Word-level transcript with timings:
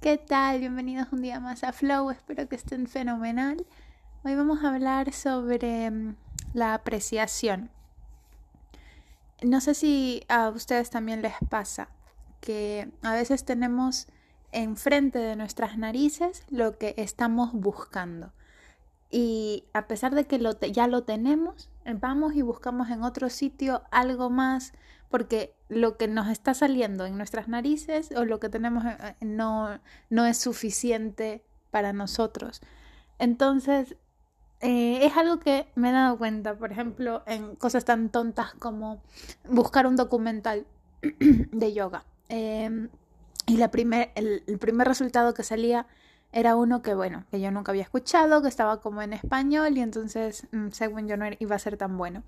¿Qué 0.00 0.16
tal? 0.16 0.60
Bienvenidos 0.60 1.08
un 1.12 1.20
día 1.20 1.40
más 1.40 1.62
a 1.62 1.74
Flow, 1.74 2.08
espero 2.08 2.48
que 2.48 2.56
estén 2.56 2.86
fenomenal. 2.86 3.66
Hoy 4.24 4.34
vamos 4.34 4.64
a 4.64 4.70
hablar 4.72 5.12
sobre 5.12 5.90
mm, 5.90 6.16
la 6.54 6.72
apreciación. 6.72 7.68
No 9.42 9.60
sé 9.60 9.74
si 9.74 10.22
a 10.28 10.48
ustedes 10.48 10.88
también 10.88 11.20
les 11.20 11.34
pasa 11.50 11.90
que 12.40 12.90
a 13.02 13.12
veces 13.12 13.44
tenemos 13.44 14.06
enfrente 14.52 15.18
de 15.18 15.36
nuestras 15.36 15.76
narices 15.76 16.44
lo 16.48 16.78
que 16.78 16.94
estamos 16.96 17.52
buscando. 17.52 18.32
Y 19.10 19.64
a 19.72 19.88
pesar 19.88 20.14
de 20.14 20.26
que 20.26 20.38
lo 20.38 20.58
ya 20.60 20.86
lo 20.86 21.02
tenemos, 21.02 21.70
vamos 22.00 22.34
y 22.34 22.42
buscamos 22.42 22.90
en 22.90 23.02
otro 23.02 23.28
sitio 23.28 23.82
algo 23.90 24.30
más 24.30 24.72
porque 25.10 25.56
lo 25.68 25.96
que 25.96 26.08
nos 26.08 26.28
está 26.28 26.54
saliendo 26.54 27.04
en 27.04 27.16
nuestras 27.16 27.48
narices 27.48 28.12
o 28.16 28.24
lo 28.24 28.40
que 28.40 28.48
tenemos 28.48 28.84
eh, 28.84 28.96
eh, 29.00 29.24
no, 29.24 29.80
no 30.08 30.24
es 30.24 30.38
suficiente 30.38 31.44
para 31.70 31.92
nosotros. 31.92 32.60
Entonces, 33.18 33.96
eh, 34.60 35.04
es 35.04 35.16
algo 35.16 35.40
que 35.40 35.70
me 35.74 35.90
he 35.90 35.92
dado 35.92 36.16
cuenta, 36.16 36.56
por 36.56 36.70
ejemplo, 36.70 37.22
en 37.26 37.56
cosas 37.56 37.84
tan 37.84 38.10
tontas 38.10 38.54
como 38.54 39.02
buscar 39.48 39.86
un 39.86 39.96
documental 39.96 40.66
de 41.02 41.72
yoga. 41.72 42.04
Em, 42.28 42.88
y 43.46 43.56
la 43.56 43.70
primer, 43.70 44.12
el, 44.14 44.42
primer 44.60 44.86
resultado 44.86 45.34
que 45.34 45.42
salía 45.42 45.86
era 46.32 46.56
uno 46.56 46.82
que, 46.82 46.94
bueno, 46.94 47.24
que 47.30 47.40
yo 47.40 47.50
nunca 47.50 47.72
había 47.72 47.82
escuchado, 47.82 48.42
que 48.42 48.48
estaba 48.48 48.80
como 48.80 49.02
en 49.02 49.12
español 49.12 49.76
y 49.76 49.80
entonces, 49.80 50.46
mm, 50.52 50.68
según 50.70 51.08
yo, 51.08 51.16
no 51.16 51.26
iba 51.38 51.56
a 51.56 51.58
ser 51.58 51.76
tan 51.76 51.96
bueno. 51.96 52.22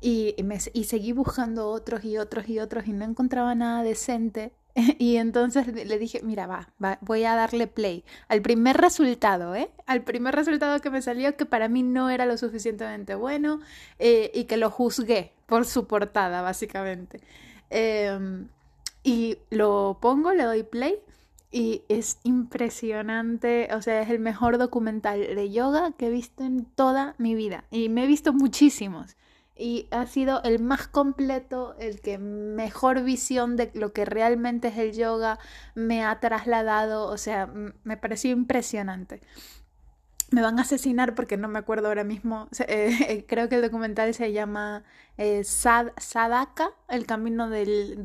Y, 0.00 0.36
me, 0.44 0.58
y 0.72 0.84
seguí 0.84 1.12
buscando 1.12 1.68
otros 1.70 2.04
y 2.04 2.18
otros 2.18 2.48
y 2.48 2.60
otros 2.60 2.86
y 2.86 2.92
no 2.92 3.04
encontraba 3.04 3.54
nada 3.54 3.82
decente. 3.82 4.52
Y 4.98 5.16
entonces 5.16 5.66
le 5.66 5.98
dije, 5.98 6.20
mira, 6.22 6.46
va, 6.46 6.98
voy 7.00 7.24
a 7.24 7.34
darle 7.34 7.66
play 7.66 8.04
al 8.28 8.42
primer 8.42 8.76
resultado, 8.76 9.56
¿eh? 9.56 9.70
Al 9.86 10.02
primer 10.02 10.36
resultado 10.36 10.80
que 10.80 10.90
me 10.90 11.02
salió 11.02 11.36
que 11.36 11.46
para 11.46 11.68
mí 11.68 11.82
no 11.82 12.10
era 12.10 12.26
lo 12.26 12.38
suficientemente 12.38 13.16
bueno 13.16 13.60
eh, 13.98 14.30
y 14.34 14.44
que 14.44 14.56
lo 14.56 14.70
juzgué 14.70 15.32
por 15.46 15.64
su 15.64 15.86
portada, 15.88 16.42
básicamente. 16.42 17.20
Em, 17.70 18.48
y 19.02 19.38
lo 19.50 19.98
pongo, 20.00 20.32
le 20.32 20.44
doy 20.44 20.62
play 20.62 21.00
y 21.50 21.82
es 21.88 22.18
impresionante, 22.24 23.68
o 23.74 23.82
sea, 23.82 24.02
es 24.02 24.10
el 24.10 24.18
mejor 24.18 24.58
documental 24.58 25.20
de 25.20 25.50
yoga 25.50 25.92
que 25.92 26.08
he 26.08 26.10
visto 26.10 26.44
en 26.44 26.66
toda 26.66 27.14
mi 27.18 27.34
vida 27.34 27.64
y 27.70 27.88
me 27.88 28.04
he 28.04 28.06
visto 28.06 28.32
muchísimos 28.32 29.16
y 29.58 29.88
ha 29.90 30.06
sido 30.06 30.40
el 30.44 30.60
más 30.62 30.86
completo, 30.86 31.74
el 31.78 32.00
que 32.00 32.16
mejor 32.16 33.02
visión 33.02 33.56
de 33.56 33.70
lo 33.74 33.92
que 33.92 34.04
realmente 34.04 34.68
es 34.68 34.78
el 34.78 34.92
yoga 34.92 35.38
me 35.74 36.04
ha 36.04 36.20
trasladado, 36.20 37.06
o 37.08 37.18
sea, 37.18 37.46
me 37.82 37.96
pareció 37.96 38.30
impresionante. 38.30 39.20
Me 40.30 40.42
van 40.42 40.58
a 40.58 40.62
asesinar 40.62 41.14
porque 41.14 41.36
no 41.36 41.48
me 41.48 41.58
acuerdo 41.58 41.88
ahora 41.88 42.04
mismo. 42.04 42.48
Eh, 42.68 43.24
creo 43.26 43.48
que 43.48 43.56
el 43.56 43.62
documental 43.62 44.12
se 44.14 44.32
llama 44.32 44.84
eh, 45.16 45.42
Sadaka, 45.44 46.70
el 46.88 47.06
camino 47.06 47.48
del, 47.48 48.02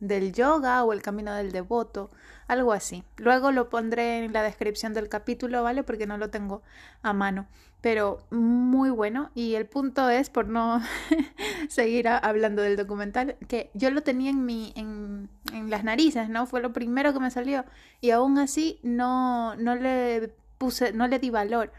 del 0.00 0.32
yoga 0.32 0.84
o 0.84 0.92
el 0.92 1.02
camino 1.02 1.34
del 1.34 1.52
devoto, 1.52 2.10
algo 2.48 2.72
así. 2.72 3.04
Luego 3.16 3.52
lo 3.52 3.68
pondré 3.68 4.24
en 4.24 4.32
la 4.32 4.42
descripción 4.42 4.92
del 4.92 5.08
capítulo, 5.08 5.62
¿vale? 5.62 5.82
Porque 5.84 6.06
no 6.06 6.18
lo 6.18 6.30
tengo 6.30 6.62
a 7.02 7.12
mano 7.12 7.46
pero 7.86 8.18
muy 8.30 8.90
bueno. 8.90 9.30
Y 9.36 9.54
el 9.54 9.66
punto 9.66 10.10
es, 10.10 10.28
por 10.28 10.48
no 10.48 10.82
seguir 11.68 12.08
hablando 12.08 12.62
del 12.62 12.76
documental, 12.76 13.36
que 13.46 13.70
yo 13.74 13.92
lo 13.92 14.02
tenía 14.02 14.30
en, 14.30 14.44
mi, 14.44 14.72
en, 14.74 15.28
en, 15.52 15.70
las 15.70 15.84
narices, 15.84 16.28
¿no? 16.28 16.46
Fue 16.46 16.60
lo 16.60 16.72
primero 16.72 17.12
que 17.12 17.20
me 17.20 17.30
salió. 17.30 17.64
Y 18.00 18.10
aún 18.10 18.38
así 18.38 18.80
no, 18.82 19.54
no 19.54 19.76
le 19.76 20.34
puse, 20.58 20.92
no 20.92 21.06
le 21.08 21.18
di 21.18 21.30
valor. 21.30 21.72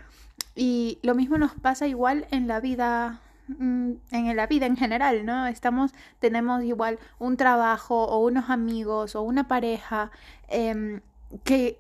Y 0.56 1.00
lo 1.04 1.16
mismo 1.16 1.38
nos 1.38 1.54
pasa 1.56 1.88
igual 1.88 2.28
en 2.32 2.48
la 2.48 2.60
vida 2.60 3.22
mm, 3.48 3.92
en 4.12 4.36
la 4.36 4.48
vida 4.48 4.66
en 4.66 4.78
general, 4.78 5.26
¿no? 5.26 5.48
Estamos, 5.48 5.94
tenemos 6.20 6.64
igual 6.64 7.00
un 7.20 7.38
trabajo 7.38 8.06
o 8.06 8.20
unos 8.26 8.50
amigos 8.50 9.16
o 9.16 9.22
una 9.22 9.48
pareja 9.48 10.12
em, 10.48 11.02
que 11.44 11.80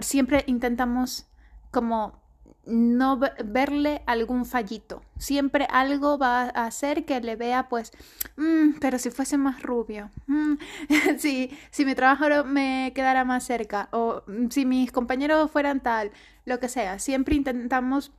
siempre 0.00 0.44
intentamos 0.46 1.26
como 1.70 2.23
no 2.66 3.20
verle 3.44 4.02
algún 4.06 4.46
fallito. 4.46 5.02
Siempre 5.18 5.66
algo 5.70 6.18
va 6.18 6.42
a 6.42 6.66
hacer 6.66 7.04
que 7.04 7.20
le 7.20 7.36
vea, 7.36 7.68
pues, 7.68 7.92
mm, 8.36 8.78
pero 8.80 8.98
si 8.98 9.10
fuese 9.10 9.36
más 9.38 9.62
rubio, 9.62 10.10
mm, 10.26 10.54
si, 11.18 11.50
si 11.70 11.84
mi 11.84 11.94
trabajo 11.94 12.44
me 12.44 12.92
quedara 12.94 13.24
más 13.24 13.44
cerca, 13.44 13.88
o 13.92 14.22
mm, 14.26 14.48
si 14.50 14.64
mis 14.66 14.92
compañeros 14.92 15.50
fueran 15.50 15.80
tal, 15.80 16.10
lo 16.44 16.60
que 16.60 16.68
sea. 16.68 16.98
Siempre 16.98 17.34
intentamos, 17.34 18.12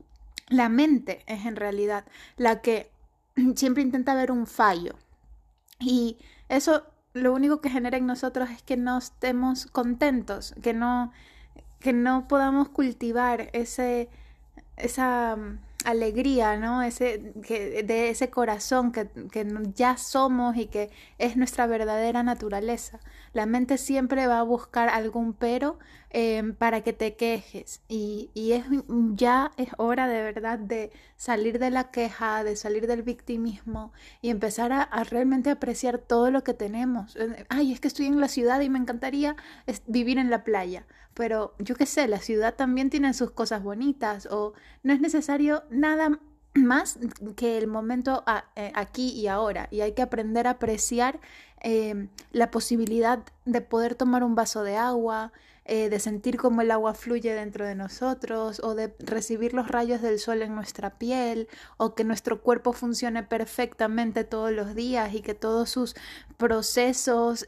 la 0.49 0.69
mente 0.69 1.23
es 1.27 1.45
en 1.45 1.55
realidad 1.55 2.05
la 2.37 2.61
que 2.61 2.91
siempre 3.55 3.83
intenta 3.83 4.15
ver 4.15 4.31
un 4.31 4.47
fallo. 4.47 4.95
Y 5.79 6.17
eso 6.49 6.83
lo 7.13 7.33
único 7.33 7.61
que 7.61 7.69
genera 7.69 7.97
en 7.97 8.05
nosotros 8.05 8.49
es 8.49 8.61
que 8.61 8.77
no 8.77 8.97
estemos 8.97 9.67
contentos, 9.67 10.53
que 10.61 10.73
no, 10.73 11.11
que 11.79 11.93
no 11.93 12.27
podamos 12.27 12.69
cultivar 12.69 13.49
ese 13.53 14.09
esa 14.77 15.35
mm, 15.35 15.59
alegría, 15.85 16.57
¿no? 16.57 16.81
Ese, 16.81 17.19
de 17.19 18.09
ese 18.09 18.29
corazón 18.29 18.91
que, 18.91 19.07
que, 19.31 19.45
ya 19.75 19.97
somos 19.97 20.57
y 20.57 20.65
que 20.65 20.89
es 21.19 21.37
nuestra 21.37 21.67
verdadera 21.67 22.23
naturaleza. 22.23 22.99
La 23.33 23.45
mente 23.45 23.77
siempre 23.77 24.27
va 24.27 24.39
a 24.39 24.43
buscar 24.43 24.89
algún 24.89 25.33
pero 25.33 25.77
em, 26.09 26.55
para 26.55 26.81
que 26.81 26.93
te 26.93 27.15
quejes 27.15 27.81
y, 27.87 28.31
y, 28.33 28.53
es, 28.53 28.65
ya 29.15 29.51
es 29.57 29.69
hora 29.77 30.07
de 30.07 30.21
verdad 30.21 30.57
de 30.57 30.91
salir 31.17 31.59
de 31.59 31.69
la 31.69 31.91
queja, 31.91 32.43
de 32.43 32.55
salir 32.55 32.87
del 32.87 33.03
victimismo 33.03 33.93
y 34.21 34.29
empezar 34.29 34.71
a, 34.71 34.81
a 34.81 35.03
realmente 35.03 35.51
apreciar 35.51 35.99
todo 35.99 36.31
lo 36.31 36.43
que 36.43 36.53
tenemos. 36.53 37.17
Ay, 37.49 37.73
es 37.73 37.79
que 37.79 37.87
estoy 37.87 38.07
en 38.07 38.19
la 38.19 38.27
ciudad 38.27 38.61
y 38.61 38.69
me 38.69 38.79
encantaría 38.79 39.35
vivir 39.87 40.17
en 40.17 40.29
la 40.29 40.43
playa 40.43 40.85
pero 41.15 41.55
yo 41.59 41.75
qué 41.75 41.87
sé, 41.87 42.07
la 42.07 42.19
ciudad 42.19 42.53
también 42.53 42.91
tiene 42.91 43.13
sus 43.13 43.31
cosas 43.31 43.63
bonitas 43.63 44.27
o 44.29 44.53
no 44.83 44.93
es 44.93 45.01
necesario 45.01 45.63
nada 45.71 46.19
más 46.53 46.99
que 47.35 47.57
el 47.57 47.67
momento 47.67 48.23
eh, 48.55 48.71
aquí 48.75 49.09
y 49.09 49.27
ahora 49.27 49.67
y 49.71 49.81
hay 49.81 49.93
que 49.93 50.01
aprender 50.01 50.45
a 50.47 50.51
apreciar 50.51 51.19
em, 51.61 52.09
la 52.31 52.51
posibilidad 52.51 53.23
de 53.45 53.61
poder 53.61 53.95
tomar 53.95 54.23
un 54.23 54.35
vaso 54.35 54.63
de 54.63 54.75
agua, 54.75 55.31
eh, 55.65 55.89
de 55.89 55.99
sentir 55.99 56.37
cómo 56.37 56.61
el 56.61 56.71
agua 56.71 56.93
fluye 56.93 57.33
dentro 57.33 57.65
de 57.65 57.75
nosotros 57.75 58.61
o 58.63 58.75
de 58.75 58.93
recibir 58.99 59.53
los 59.53 59.69
rayos 59.69 60.01
del 60.01 60.19
sol 60.19 60.41
en 60.41 60.53
nuestra 60.53 60.97
piel 60.97 61.47
o 61.77 61.95
que 61.95 62.03
nuestro 62.03 62.41
cuerpo 62.41 62.73
funcione 62.73 63.23
perfectamente 63.23 64.25
todos 64.25 64.51
los 64.51 64.75
días 64.75 65.13
y 65.13 65.21
que 65.21 65.33
todos 65.33 65.69
sus 65.69 65.95
procesos 66.37 67.45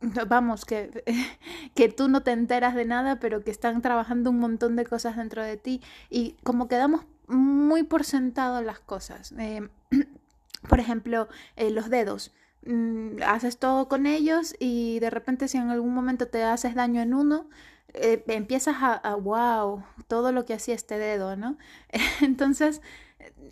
vamos, 0.28 0.64
que, 0.64 1.04
que 1.74 1.88
tú 1.88 2.08
no 2.08 2.22
te 2.22 2.32
enteras 2.32 2.74
de 2.74 2.84
nada, 2.84 3.20
pero 3.20 3.42
que 3.42 3.50
están 3.50 3.82
trabajando 3.82 4.30
un 4.30 4.38
montón 4.38 4.76
de 4.76 4.86
cosas 4.86 5.16
dentro 5.16 5.42
de 5.42 5.56
ti 5.56 5.82
y 6.08 6.36
como 6.42 6.68
quedamos 6.68 7.04
muy 7.26 7.82
por 7.82 8.04
sentado 8.04 8.62
las 8.62 8.80
cosas. 8.80 9.32
Eh, 9.38 9.68
por 10.68 10.80
ejemplo, 10.80 11.28
eh, 11.56 11.70
los 11.70 11.90
dedos. 11.90 12.32
Mm, 12.66 13.22
haces 13.26 13.58
todo 13.58 13.88
con 13.88 14.06
ellos 14.06 14.54
y 14.58 14.98
de 15.00 15.08
repente 15.08 15.48
si 15.48 15.56
en 15.56 15.70
algún 15.70 15.94
momento 15.94 16.28
te 16.28 16.44
haces 16.44 16.74
daño 16.74 17.00
en 17.00 17.14
uno, 17.14 17.48
eh, 17.94 18.22
empiezas 18.28 18.76
a, 18.80 18.92
a, 18.94 19.14
wow, 19.14 19.82
todo 20.08 20.30
lo 20.32 20.44
que 20.44 20.54
hacía 20.54 20.74
este 20.74 20.98
dedo, 20.98 21.36
¿no? 21.36 21.56
Entonces, 22.20 22.82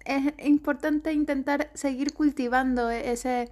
es 0.04 0.34
importante 0.47 1.12
intentar 1.12 1.70
seguir 1.75 2.14
cultivando 2.14 2.91
ese 2.91 3.50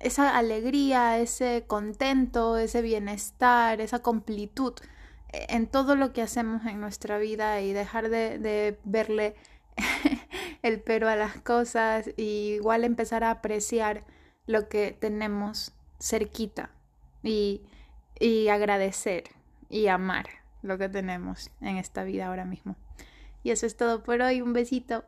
esa 0.00 0.36
alegría, 0.36 1.18
ese 1.18 1.64
contento, 1.66 2.58
ese 2.58 2.82
bienestar, 2.82 3.80
esa 3.80 4.00
completud 4.00 4.74
eh, 5.32 5.46
en 5.48 5.66
todo 5.66 5.96
lo 5.96 6.12
que 6.12 6.22
hacemos 6.22 6.64
en 6.66 6.80
nuestra 6.80 7.18
vida 7.18 7.60
y 7.60 7.72
dejar 7.72 8.08
de, 8.08 8.78
verle 8.84 9.34
el 10.62 10.80
pero 10.80 11.08
a 11.08 11.16
las 11.16 11.36
cosas 11.40 12.10
y 12.16 12.54
igual 12.54 12.84
empezar 12.84 13.24
a 13.24 13.30
apreciar 13.30 14.04
lo 14.46 14.68
que 14.68 14.92
tenemos 14.92 15.72
cerquita 16.00 16.70
y, 17.22 17.62
y 18.18 18.48
agradecer 18.48 19.24
y 19.70 19.88
amar 19.88 20.26
lo 20.62 20.78
que 20.78 20.88
tenemos 20.88 21.50
en 21.60 21.76
esta 21.76 22.04
vida 22.04 22.26
ahora 22.26 22.44
mismo. 22.44 22.76
Y 23.42 23.50
eso 23.50 23.66
es 23.66 23.76
todo 23.76 24.02
por 24.02 24.20
hoy. 24.22 24.40
Un 24.40 24.52
besito. 24.54 25.04